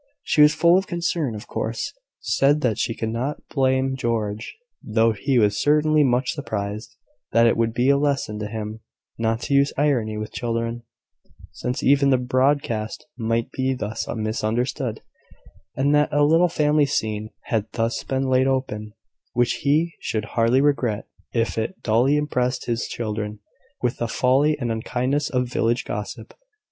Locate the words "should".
19.99-20.25